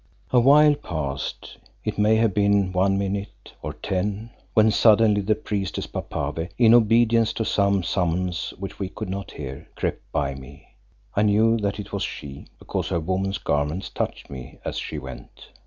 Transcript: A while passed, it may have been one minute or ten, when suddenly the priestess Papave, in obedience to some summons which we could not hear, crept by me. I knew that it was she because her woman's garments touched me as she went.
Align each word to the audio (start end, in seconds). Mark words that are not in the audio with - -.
A 0.31 0.39
while 0.39 0.73
passed, 0.73 1.59
it 1.85 1.99
may 1.99 2.15
have 2.15 2.33
been 2.33 2.71
one 2.71 2.97
minute 2.97 3.53
or 3.61 3.71
ten, 3.73 4.31
when 4.55 4.71
suddenly 4.71 5.21
the 5.21 5.35
priestess 5.35 5.85
Papave, 5.85 6.49
in 6.57 6.73
obedience 6.73 7.31
to 7.33 7.45
some 7.45 7.83
summons 7.83 8.51
which 8.57 8.79
we 8.79 8.89
could 8.89 9.09
not 9.09 9.29
hear, 9.29 9.69
crept 9.75 10.01
by 10.11 10.33
me. 10.33 10.69
I 11.15 11.21
knew 11.21 11.55
that 11.57 11.77
it 11.79 11.93
was 11.93 12.01
she 12.01 12.47
because 12.57 12.87
her 12.89 12.99
woman's 12.99 13.37
garments 13.37 13.89
touched 13.91 14.27
me 14.27 14.57
as 14.65 14.79
she 14.79 14.97
went. 14.97 15.49